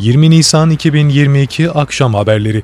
20 0.00 0.30
Nisan 0.30 0.70
2022 0.70 1.70
Akşam 1.70 2.14
Haberleri 2.14 2.62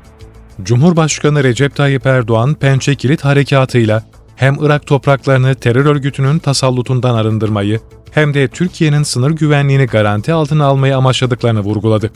Cumhurbaşkanı 0.62 1.44
Recep 1.44 1.76
Tayyip 1.76 2.06
Erdoğan, 2.06 2.54
Pençe 2.54 2.94
Kilit 2.94 3.24
Harekatı'yla 3.24 4.02
hem 4.36 4.56
Irak 4.60 4.86
topraklarını 4.86 5.54
terör 5.54 5.86
örgütünün 5.86 6.38
tasallutundan 6.38 7.14
arındırmayı 7.14 7.80
hem 8.10 8.34
de 8.34 8.48
Türkiye'nin 8.48 9.02
sınır 9.02 9.30
güvenliğini 9.30 9.86
garanti 9.86 10.32
altına 10.32 10.66
almayı 10.66 10.96
amaçladıklarını 10.96 11.60
vurguladı. 11.60 12.10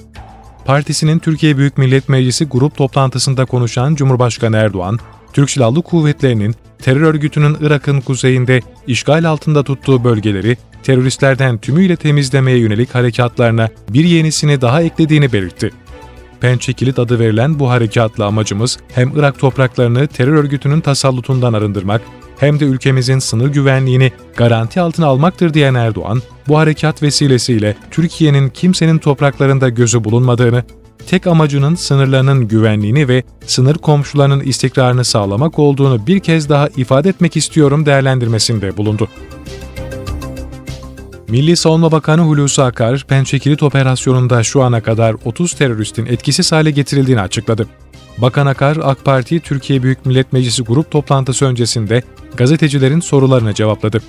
Partisinin 0.64 1.18
Türkiye 1.18 1.58
Büyük 1.58 1.78
Millet 1.78 2.08
Meclisi 2.08 2.44
grup 2.44 2.76
toplantısında 2.76 3.44
konuşan 3.44 3.94
Cumhurbaşkanı 3.94 4.56
Erdoğan, 4.56 4.98
Türk 5.32 5.50
Silahlı 5.50 5.82
Kuvvetleri'nin 5.82 6.54
terör 6.82 7.00
örgütünün 7.00 7.56
Irak'ın 7.60 8.00
kuzeyinde 8.00 8.60
işgal 8.86 9.24
altında 9.24 9.62
tuttuğu 9.62 10.04
bölgeleri 10.04 10.56
teröristlerden 10.88 11.58
tümüyle 11.58 11.96
temizlemeye 11.96 12.58
yönelik 12.58 12.94
harekatlarına 12.94 13.68
bir 13.88 14.04
yenisini 14.04 14.60
daha 14.60 14.82
eklediğini 14.82 15.32
belirtti. 15.32 15.70
Pençe 16.40 16.72
Kilit 16.72 16.98
adı 16.98 17.18
verilen 17.18 17.58
bu 17.58 17.70
harekatla 17.70 18.26
amacımız 18.26 18.78
hem 18.94 19.12
Irak 19.16 19.38
topraklarını 19.38 20.06
terör 20.06 20.34
örgütünün 20.34 20.80
tasallutundan 20.80 21.52
arındırmak 21.52 22.02
hem 22.38 22.60
de 22.60 22.64
ülkemizin 22.64 23.18
sınır 23.18 23.48
güvenliğini 23.48 24.12
garanti 24.36 24.80
altına 24.80 25.06
almaktır 25.06 25.54
diyen 25.54 25.74
Erdoğan, 25.74 26.22
bu 26.48 26.58
harekat 26.58 27.02
vesilesiyle 27.02 27.76
Türkiye'nin 27.90 28.48
kimsenin 28.48 28.98
topraklarında 28.98 29.68
gözü 29.68 30.04
bulunmadığını, 30.04 30.64
tek 31.06 31.26
amacının 31.26 31.74
sınırlarının 31.74 32.48
güvenliğini 32.48 33.08
ve 33.08 33.22
sınır 33.46 33.74
komşularının 33.74 34.40
istikrarını 34.40 35.04
sağlamak 35.04 35.58
olduğunu 35.58 36.06
bir 36.06 36.20
kez 36.20 36.48
daha 36.48 36.68
ifade 36.76 37.08
etmek 37.08 37.36
istiyorum 37.36 37.86
değerlendirmesinde 37.86 38.76
bulundu. 38.76 39.08
Milli 41.28 41.56
Savunma 41.56 41.92
Bakanı 41.92 42.22
Hulusi 42.22 42.62
Akar, 42.62 43.04
Pençekilit 43.08 43.62
operasyonunda 43.62 44.44
şu 44.44 44.62
ana 44.62 44.80
kadar 44.80 45.16
30 45.24 45.52
teröristin 45.52 46.06
etkisiz 46.06 46.52
hale 46.52 46.70
getirildiğini 46.70 47.20
açıkladı. 47.20 47.66
Bakan 48.18 48.46
Akar, 48.46 48.78
AK 48.82 49.04
Parti 49.04 49.40
Türkiye 49.40 49.82
Büyük 49.82 50.06
Millet 50.06 50.32
Meclisi 50.32 50.62
grup 50.62 50.90
toplantısı 50.90 51.44
öncesinde 51.44 52.02
gazetecilerin 52.36 53.00
sorularını 53.00 53.54
cevapladı. 53.54 54.00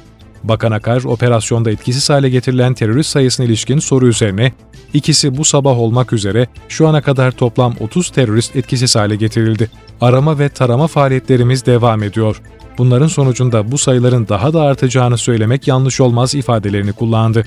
Bakan 0.43 0.71
Akar, 0.71 1.03
operasyonda 1.03 1.71
etkisiz 1.71 2.09
hale 2.09 2.29
getirilen 2.29 2.73
terörist 2.73 3.09
sayısına 3.09 3.45
ilişkin 3.45 3.79
soru 3.79 4.07
üzerine, 4.07 4.53
ikisi 4.93 5.37
bu 5.37 5.45
sabah 5.45 5.79
olmak 5.79 6.13
üzere 6.13 6.47
şu 6.69 6.87
ana 6.87 7.01
kadar 7.01 7.31
toplam 7.31 7.75
30 7.79 8.09
terörist 8.09 8.55
etkisiz 8.55 8.95
hale 8.95 9.15
getirildi. 9.15 9.71
Arama 10.01 10.39
ve 10.39 10.49
tarama 10.49 10.87
faaliyetlerimiz 10.87 11.65
devam 11.65 12.03
ediyor. 12.03 12.41
Bunların 12.79 13.07
sonucunda 13.07 13.71
bu 13.71 13.77
sayıların 13.77 14.27
daha 14.27 14.53
da 14.53 14.61
artacağını 14.61 15.17
söylemek 15.17 15.67
yanlış 15.67 16.01
olmaz 16.01 16.35
ifadelerini 16.35 16.93
kullandı. 16.93 17.43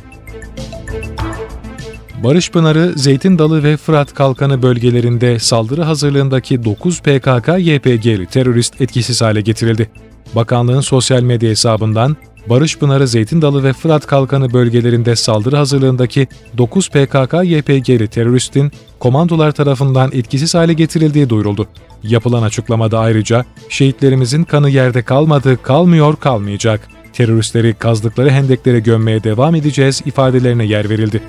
Barış 2.25 2.51
Pınarı, 2.51 2.93
Zeytin 2.97 3.39
Dalı 3.39 3.63
ve 3.63 3.77
Fırat 3.77 4.15
Kalkanı 4.15 4.63
bölgelerinde 4.63 5.39
saldırı 5.39 5.83
hazırlığındaki 5.83 6.65
9 6.65 6.99
PKK-YPG'li 6.99 8.27
terörist 8.27 8.81
etkisiz 8.81 9.23
hale 9.23 9.41
getirildi. 9.41 9.91
Bakanlığın 10.35 10.81
sosyal 10.81 11.23
medya 11.23 11.51
hesabından 11.51 12.17
Barış 12.47 12.79
Pınarı, 12.79 13.09
Zeytin 13.09 13.43
Dalı 13.43 13.65
ve 13.65 13.73
Fırat 13.73 14.07
Kalkanı 14.07 14.53
bölgelerinde 14.53 15.17
saldırı 15.17 15.57
hazırlığındaki 15.57 16.29
9 16.59 16.87
PKK-YPG'li 16.87 18.09
teröristin 18.09 18.73
komandolar 18.99 19.53
tarafından 19.53 20.11
etkisiz 20.13 20.55
hale 20.55 20.73
getirildiği 20.73 21.29
duyuruldu. 21.29 21.69
Yapılan 22.03 22.43
açıklamada 22.43 22.99
ayrıca 22.99 23.45
şehitlerimizin 23.69 24.45
kanı 24.45 24.71
yerde 24.71 25.03
kalmadı, 25.03 25.63
kalmıyor, 25.63 26.17
kalmayacak. 26.17 26.89
Teröristleri 27.13 27.75
kazdıkları 27.75 28.31
hendeklere 28.31 28.81
gömmeye 28.81 29.25
devam 29.25 29.55
edeceğiz 29.55 30.03
ifadelerine 30.07 30.65
yer 30.65 30.91
verildi. 30.91 31.23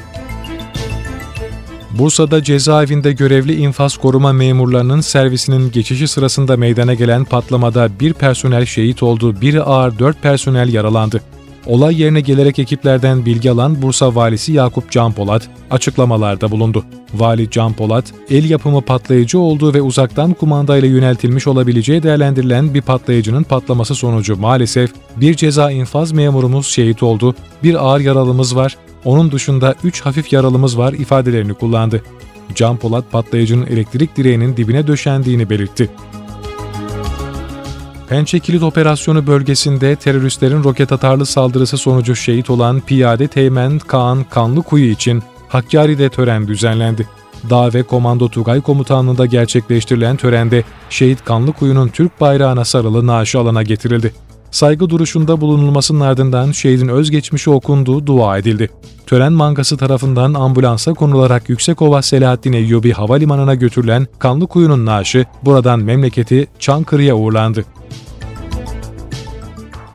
Bursa'da 1.99 2.43
cezaevinde 2.43 3.11
görevli 3.11 3.55
infaz 3.55 3.97
koruma 3.97 4.33
memurlarının 4.33 5.01
servisinin 5.01 5.71
geçişi 5.71 6.07
sırasında 6.07 6.57
meydana 6.57 6.93
gelen 6.93 7.25
patlamada 7.25 7.89
bir 7.99 8.13
personel 8.13 8.65
şehit 8.65 9.03
oldu, 9.03 9.41
biri 9.41 9.61
ağır 9.61 9.99
dört 9.99 10.21
personel 10.21 10.73
yaralandı. 10.73 11.21
Olay 11.65 12.01
yerine 12.01 12.21
gelerek 12.21 12.59
ekiplerden 12.59 13.25
bilgi 13.25 13.51
alan 13.51 13.81
Bursa 13.81 14.15
Valisi 14.15 14.51
Yakup 14.51 14.91
Can 14.91 15.13
Polat 15.13 15.49
açıklamalarda 15.71 16.51
bulundu. 16.51 16.83
Vali 17.13 17.49
Can 17.49 17.73
Polat, 17.73 18.05
el 18.29 18.49
yapımı 18.49 18.81
patlayıcı 18.81 19.39
olduğu 19.39 19.73
ve 19.73 19.81
uzaktan 19.81 20.33
kumandayla 20.33 20.87
yöneltilmiş 20.87 21.47
olabileceği 21.47 22.03
değerlendirilen 22.03 22.73
bir 22.73 22.81
patlayıcının 22.81 23.43
patlaması 23.43 23.95
sonucu 23.95 24.37
maalesef 24.37 24.91
bir 25.15 25.33
ceza 25.33 25.71
infaz 25.71 26.11
memurumuz 26.11 26.67
şehit 26.67 27.03
oldu, 27.03 27.35
bir 27.63 27.85
ağır 27.85 27.99
yaralımız 27.99 28.55
var, 28.55 28.77
onun 29.05 29.31
dışında 29.31 29.75
3 29.83 30.01
hafif 30.01 30.33
yaralımız 30.33 30.77
var 30.77 30.93
ifadelerini 30.93 31.53
kullandı. 31.53 32.03
Can 32.55 32.77
Polat 32.77 33.11
patlayıcının 33.11 33.65
elektrik 33.65 34.17
direğinin 34.17 34.57
dibine 34.57 34.87
döşendiğini 34.87 35.49
belirtti. 35.49 35.89
Pençe 38.09 38.39
Kilit 38.39 38.63
Operasyonu 38.63 39.27
bölgesinde 39.27 39.95
teröristlerin 39.95 40.63
roket 40.63 40.91
atarlı 40.91 41.25
saldırısı 41.25 41.77
sonucu 41.77 42.15
şehit 42.15 42.49
olan 42.49 42.79
Piyade 42.79 43.27
Teğmen 43.27 43.79
Kaan 43.79 44.23
Kanlıkuyu 44.23 44.91
için 44.91 45.23
Hakkari'de 45.47 46.09
tören 46.09 46.47
düzenlendi. 46.47 47.07
Dağ 47.49 47.73
ve 47.73 47.83
Komando 47.83 48.29
Tugay 48.29 48.61
Komutanlığı'nda 48.61 49.25
gerçekleştirilen 49.25 50.17
törende 50.17 50.63
şehit 50.89 51.25
Kanlıkuyu'nun 51.25 51.87
Türk 51.87 52.21
bayrağına 52.21 52.65
sarılı 52.65 53.07
naaşı 53.07 53.39
alana 53.39 53.63
getirildi. 53.63 54.13
Saygı 54.53 54.89
duruşunda 54.89 55.41
bulunulmasının 55.41 55.99
ardından 55.99 56.51
şehidin 56.51 56.87
özgeçmişi 56.87 57.49
okunduğu 57.49 58.07
dua 58.07 58.37
edildi. 58.37 58.69
Tören 59.05 59.33
mangası 59.33 59.77
tarafından 59.77 60.33
ambulansa 60.33 60.93
konularak 60.93 61.49
Yüksekova 61.49 62.01
Selahattin 62.01 62.53
Eyyubi 62.53 62.91
Havalimanı'na 62.91 63.55
götürülen 63.55 64.07
Kanlıkuyu'nun 64.19 64.85
naaşı 64.85 65.25
buradan 65.45 65.79
memleketi 65.79 66.47
Çankırı'ya 66.59 67.15
uğurlandı. 67.15 67.65